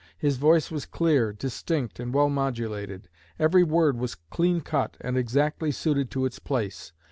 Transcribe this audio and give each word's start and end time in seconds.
His 0.17 0.37
voice 0.37 0.71
was 0.71 0.87
clear, 0.87 1.31
distinct, 1.31 1.99
and 1.99 2.11
well 2.11 2.27
modulated. 2.27 3.07
Every 3.37 3.61
word 3.63 3.97
was 3.99 4.15
clean 4.15 4.61
cut 4.61 4.97
and 4.99 5.15
exactly 5.15 5.69
suited 5.71 6.09
to 6.09 6.25
its 6.25 6.39
place. 6.39 6.91